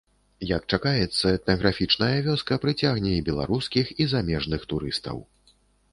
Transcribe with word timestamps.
Як 0.51 0.63
чакаецца, 0.77 1.33
этнаграфічная 1.37 2.17
вёска 2.29 2.53
прыцягне 2.65 3.11
і 3.19 3.23
беларускіх, 3.31 3.85
і 4.03 4.11
замежных 4.15 4.61
турыстаў. 4.73 5.17